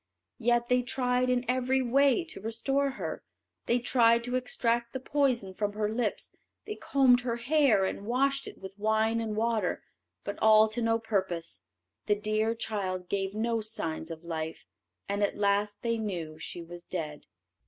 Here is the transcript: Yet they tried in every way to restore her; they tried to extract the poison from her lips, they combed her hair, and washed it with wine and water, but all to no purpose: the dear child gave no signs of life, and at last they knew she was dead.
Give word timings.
Yet 0.39 0.67
they 0.67 0.81
tried 0.81 1.29
in 1.29 1.45
every 1.47 1.83
way 1.83 2.23
to 2.25 2.41
restore 2.41 2.89
her; 2.93 3.21
they 3.67 3.77
tried 3.77 4.23
to 4.23 4.33
extract 4.35 4.93
the 4.93 4.99
poison 4.99 5.53
from 5.53 5.73
her 5.73 5.93
lips, 5.93 6.35
they 6.65 6.73
combed 6.73 7.19
her 7.21 7.35
hair, 7.35 7.85
and 7.85 8.07
washed 8.07 8.47
it 8.47 8.57
with 8.57 8.79
wine 8.79 9.21
and 9.21 9.35
water, 9.35 9.83
but 10.23 10.39
all 10.39 10.67
to 10.69 10.81
no 10.81 10.97
purpose: 10.97 11.61
the 12.07 12.15
dear 12.15 12.55
child 12.55 13.09
gave 13.09 13.35
no 13.35 13.61
signs 13.61 14.09
of 14.09 14.23
life, 14.23 14.65
and 15.07 15.21
at 15.21 15.37
last 15.37 15.83
they 15.83 15.99
knew 15.99 16.39
she 16.39 16.63
was 16.63 16.83
dead. 16.83 17.27